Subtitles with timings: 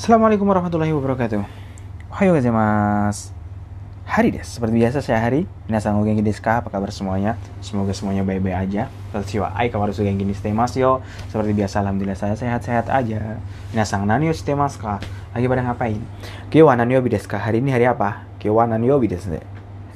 [0.00, 1.44] Assalamualaikum warahmatullahi wabarakatuh.
[2.08, 3.36] Ohayo gozaimasu.
[4.08, 5.44] Hari des, seperti biasa saya Hari.
[5.68, 6.64] Minasan o genki desu ka?
[6.64, 7.36] Apa kabar semuanya?
[7.60, 8.88] Semoga semuanya baik-baik aja.
[9.12, 10.92] Watashi wa ai kawaru genki ni shite masu yo.
[11.28, 13.44] Seperti biasa alhamdulillah saya sehat-sehat aja.
[13.76, 15.04] Minasan nani o shite masu ka?
[15.36, 16.00] Lagi pada ngapain?
[16.48, 17.28] Kyo wa nani yobi desu?
[17.36, 18.24] Hari ini hari apa?
[18.40, 19.44] Kyo wa nani yobi desu ne.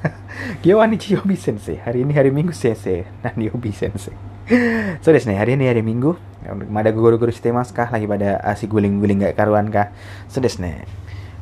[0.64, 1.76] Kyo wa nichiyobi sensei.
[1.76, 3.04] Hari ini hari Minggu sensei.
[3.20, 4.16] Nani yobi sensei.
[5.04, 6.29] So desu ne, hari ini hari Minggu.
[6.48, 7.92] Mada guru-guru shite masu kah?
[7.92, 9.92] Lagi pada asik guling-guling gak karuan kah?
[10.32, 10.88] So desu ne.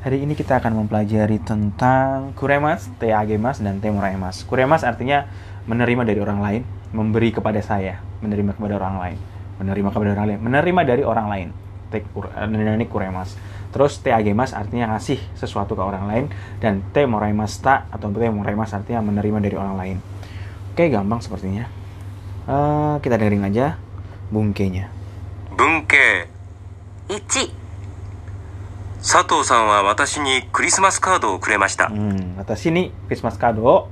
[0.02, 4.42] Hari ini kita akan mempelajari tentang kuremas, teagemas, dan temoremas.
[4.46, 5.26] Kuremas artinya
[5.70, 6.62] menerima dari orang lain,
[6.94, 9.18] memberi kepada saya, menerima kepada orang lain,
[9.62, 11.48] menerima kepada orang lain, menerima dari orang lain.
[11.90, 13.38] Te ini kuremas.
[13.70, 16.24] Terus teagemas artinya ngasih sesuatu ke orang lain
[16.58, 19.96] dan temoremas ta atau temoremas artinya menerima dari orang lain.
[20.74, 21.66] Oke, gampang sepertinya.
[22.48, 23.87] Uh, kita dengerin aja
[24.32, 24.88] bungkenya.
[25.56, 26.28] 文系
[27.08, 27.50] 1
[29.00, 33.88] 佐藤さんは私にクリスマスカードをくれました Hmm, 私にクリスマスカードを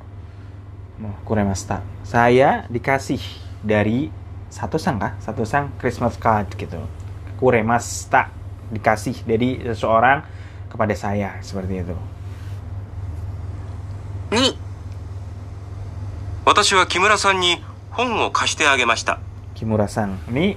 [1.00, 1.82] もうくれました。
[2.04, 3.18] Saya dikasih
[3.64, 4.10] dari
[4.50, 5.18] satu sang kah?
[5.20, 6.78] Satu sang Christmas card gitu.
[7.40, 8.30] Kuremasta
[8.72, 10.22] dikasih dari seseorang
[10.70, 11.94] kepada saya seperti itu.
[14.30, 14.56] 2
[16.46, 19.20] 私は木村さんに本を貸してあげました
[19.55, 20.55] Kimura sang ini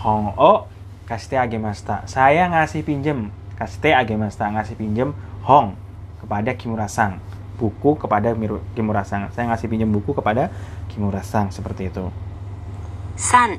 [0.00, 0.66] hong o
[1.04, 2.06] kasih agemasta.
[2.06, 5.12] Saya ngasih pinjem kasih agemasta ngasih pinjem
[5.44, 5.74] hong
[6.22, 7.18] kepada Kimura sang.
[7.58, 9.28] Buku kepada Miru- Kimura sang.
[9.34, 10.48] Saya ngasih pinjem buku kepada
[10.88, 12.08] Kimura sang seperti itu.
[13.18, 13.58] 3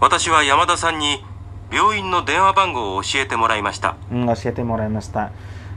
[0.00, 1.18] 私は山田さんに
[1.72, 5.32] 病院の電話番号を教えてもらいました Hmm, Oshite moraimashita.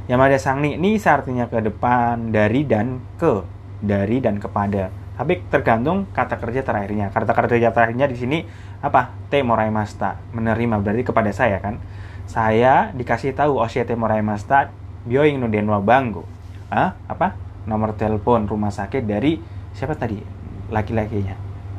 [0.08, 3.44] Yamada sang ni, ni artinya ke depan, dari dan ke.
[3.82, 4.94] Dari dan kepada.
[5.17, 7.09] Tapi tergantung kata kerja terakhirnya.
[7.09, 8.39] Kata kerja terakhirnya di sini
[8.85, 9.17] apa?
[9.33, 10.21] Te moraimashita.
[10.37, 11.81] Menerima berarti kepada saya kan.
[12.29, 14.69] Saya dikasih tahu Oshite moraimashita
[15.09, 16.29] byoing no denwa bango.
[16.69, 17.33] Ah, apa?
[17.65, 19.41] Nomor telepon rumah sakit dari
[19.73, 20.21] siapa tadi?
[20.69, 21.35] Laki-lakinya.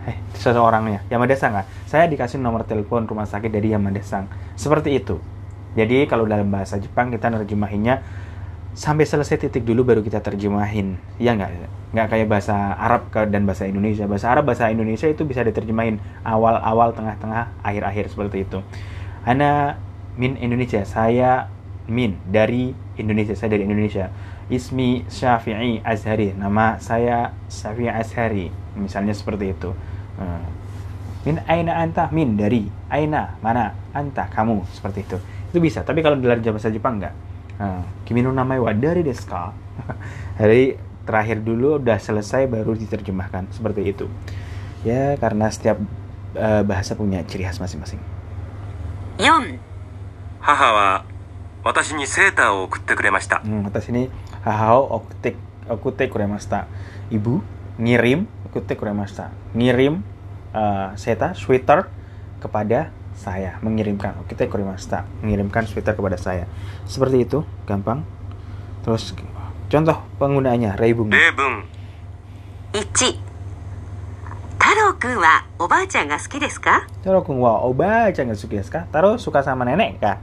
[0.07, 1.06] Eh, seseorangnya.
[1.11, 1.66] Yamada sang ah.
[1.85, 4.25] Saya dikasih nomor telepon rumah sakit dari Yamada sang.
[4.57, 5.19] Seperti itu.
[5.78, 8.01] Jadi kalau dalam bahasa Jepang kita nerjemahinnya
[8.77, 11.01] sampai selesai titik dulu baru kita terjemahin.
[11.17, 11.49] Ya nggak?
[11.97, 14.05] Nggak kayak bahasa Arab dan bahasa Indonesia.
[14.05, 18.61] Bahasa Arab, bahasa Indonesia itu bisa diterjemahin awal-awal, tengah-tengah, akhir-akhir seperti itu.
[19.25, 19.81] Ana
[20.13, 20.85] min Indonesia.
[20.85, 21.49] Saya
[21.89, 23.33] min dari Indonesia.
[23.33, 24.13] Saya dari Indonesia.
[24.47, 26.37] Ismi Syafi'i Azhari.
[26.37, 28.53] Nama saya Syafi'i Azhari.
[28.77, 29.73] Misalnya seperti itu.
[30.21, 30.45] Hmm.
[31.25, 32.13] Min aina anta?
[32.13, 33.73] Min dari aina mana?
[33.89, 35.17] Anta kamu seperti itu.
[35.49, 35.81] Itu bisa.
[35.81, 37.26] Tapi kalau dalam bahasa Jepang enggak.
[38.06, 39.53] Kimi no namae wa dari deska.
[40.40, 44.06] Jadi terakhir dulu udah selesai baru diterjemahkan seperti itu.
[44.85, 45.79] Ya karena setiap
[46.38, 48.00] uh, bahasa punya ciri khas masing-masing.
[49.17, 49.57] 4.
[50.44, 50.90] Haha wa
[51.66, 53.41] watashi ni seta o okutte kuremashita.
[53.41, 54.03] Hmm, watashi ni
[54.46, 55.34] haha o okutte
[55.66, 56.69] okutte kuremashita.
[57.09, 57.41] Ibu
[57.81, 59.34] ngirim okutte kuremashita.
[59.57, 60.06] Ngirim
[60.53, 61.90] e, uh, seta sweater
[62.38, 66.45] kepada saya mengirimkan oh, kita korimasta mengirimkan sweater kepada saya
[66.85, 68.05] seperti itu gampang
[68.85, 69.11] terus
[69.67, 71.66] contoh penggunaannya reibung reibung
[72.72, 73.28] ichi
[74.57, 76.83] Taro-kun wa obachan ga suki desu ka?
[77.00, 78.89] Taro-kun wa obachan ga suki desu ka?
[78.91, 80.19] Taro suka sama nenek ka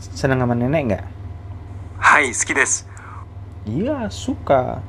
[0.00, 1.04] Senang sama nenek enggak.
[2.02, 2.84] Hai, suki desu.
[3.64, 4.82] Iya, suka.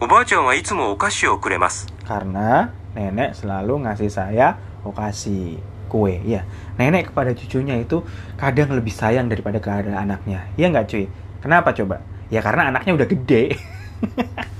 [0.00, 1.86] obachan wa itsumo okashi o kuremasu.
[2.08, 6.20] Karena nenek selalu ngasih saya okashi kue.
[6.26, 6.44] Ya,
[6.76, 8.02] nenek kepada cucunya itu
[8.36, 10.46] kadang lebih sayang daripada kepada anaknya.
[10.58, 11.04] Iya nggak cuy?
[11.40, 12.02] Kenapa coba?
[12.28, 13.54] Ya karena anaknya udah gede.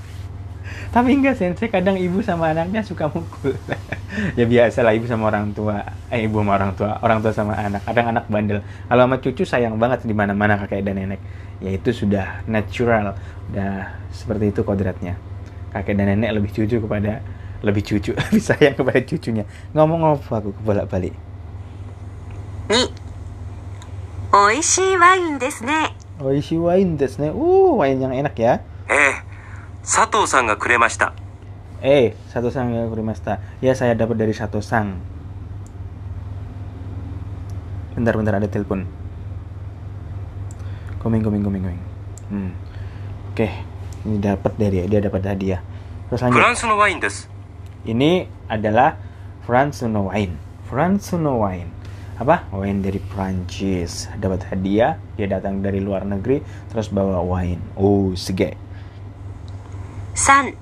[0.95, 3.53] Tapi enggak sensei, kadang ibu sama anaknya suka mukul.
[4.39, 7.53] ya biasa lah ibu sama orang tua, eh ibu sama orang tua, orang tua sama
[7.59, 7.83] anak.
[7.83, 8.63] Kadang anak bandel.
[8.87, 11.21] Kalau sama cucu sayang banget di mana-mana kakek dan nenek.
[11.59, 13.19] Ya itu sudah natural,
[13.51, 15.19] udah seperti itu kodratnya.
[15.75, 17.19] Kakek dan nenek lebih cucu kepada
[17.65, 21.13] lebih cucu lebih sayang kepada cucunya ngomong apa aku bolak balik
[22.67, 22.85] ni
[24.27, 25.87] Oishi wine desu ne.
[26.19, 27.31] Oishi wine desu ne.
[27.31, 28.59] Uh, wine yang enak ya.
[28.91, 29.23] Eh,
[29.87, 31.15] Sato san ga kuremashita.
[31.79, 33.39] Eh, Sato san ga kuremashita.
[33.63, 34.99] Ya, saya dapat dari Sato san.
[37.95, 38.83] Bentar, bentar ada telepon.
[40.99, 41.83] Koming, koming, koming, koming.
[42.27, 42.51] Hmm.
[43.31, 43.51] Oke, okay.
[44.03, 45.63] ini dapat dari dia dapat hadiah.
[46.11, 46.35] Terus lanjut.
[46.43, 47.31] French no wine desu
[47.86, 48.94] Ini adalah
[49.42, 50.38] Fransuno wine.
[50.70, 51.70] Fransuno wine.
[52.16, 52.46] Apa?
[52.54, 54.06] Wine dari Prancis.
[54.14, 54.94] Dapat hadiah.
[55.18, 56.38] Dia datang dari luar negeri.
[56.70, 57.58] Terus bawa wine.
[57.74, 58.54] Oh, sege.
[60.14, 60.54] 3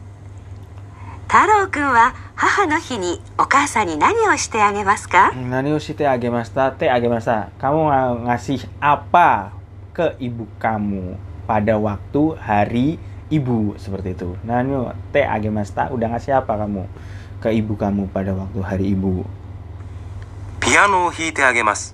[1.30, 7.50] 太 太郎くんは母の日にお母さんに何をしてあげますか Nani ushite agemasta te agemasta.
[7.60, 9.52] Kamu ng- ngasih apa
[9.94, 11.14] ke ibu kamu
[11.46, 12.88] pada waktu hari
[13.29, 14.37] ibu seperti itu.
[14.45, 14.75] Nah, ini
[15.09, 16.85] te agemasta udah ngasih apa kamu
[17.41, 19.25] ke ibu kamu pada waktu hari ibu?
[20.61, 21.93] Piano hite agemas.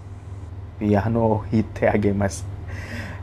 [0.79, 2.43] Piano hite agemas.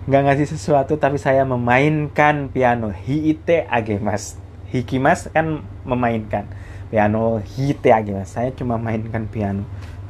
[0.09, 4.41] Nggak ngasih sesuatu tapi saya memainkan piano hite agemas.
[4.69, 6.49] Hikimas kan memainkan
[6.93, 8.33] piano hite agemas.
[8.33, 9.65] Saya cuma mainkan piano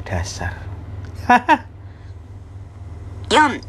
[0.06, 0.54] dasar.
[3.34, 3.60] Yon.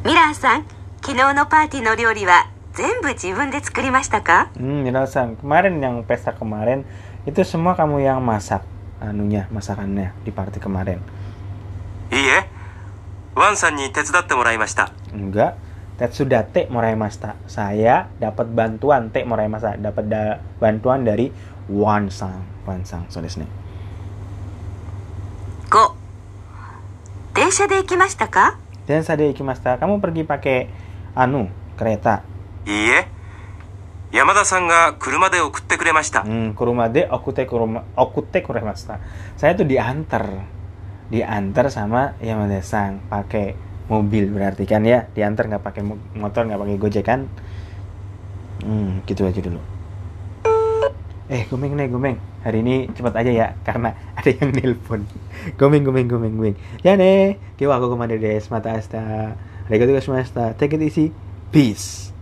[0.00, 0.64] Mira-san,
[1.02, 2.46] 昨日のパーティーの料理は
[2.79, 6.83] 全部自分で作りましたか Hmm, Mira-san, kemarin yang pesta kemarin
[7.25, 8.61] itu semua kamu yang masak
[8.99, 10.99] anunya, masakannya di party kemarin.
[12.11, 12.45] いいえ、
[13.35, 14.91] ワンさんに手伝ってもらいました。
[15.13, 15.55] Enggak.
[15.97, 17.35] Tetsuda te moraimasta.
[17.47, 21.31] Saya dapat bantuan te moraimasta, dapat da- bantuan dari
[21.71, 22.43] Wan Sang.
[22.67, 23.47] Wan Sang, so desu ne.
[25.71, 25.95] 5
[27.33, 28.57] 電車で行きましたか
[28.87, 29.79] Dan saya ikimasta.
[29.81, 30.69] Kamu pergi pakai
[31.17, 32.21] anu, kereta.
[32.65, 33.07] いいえ、
[34.11, 36.23] 山田さんが車で送ってくれました。
[36.23, 38.99] Hmm, ke rumah de okute ke rumah okute kuremasta.
[39.37, 40.25] Saya tuh diantar.
[41.11, 43.53] Diantar sama Yamada Sang pakai
[43.91, 45.05] mobil berarti kan ya.
[45.13, 47.29] Diantar nggak pakai mo- motor, nggak pakai Gojek kan.
[48.65, 49.61] Hmm, gitu aja dulu.
[51.25, 52.17] Eh, gomeng nih, gomeng.
[52.45, 55.09] Hari ini cepat aja ya karena ada yang nelpon.
[55.57, 56.55] Gomeng, gomeng, gomeng, gomeng.
[56.85, 59.33] Ya nih, kiwa aku kemana des, mata asta.
[59.65, 60.53] Arigatou gozaimashita.
[60.53, 61.09] Take it easy.
[61.49, 62.13] Peace.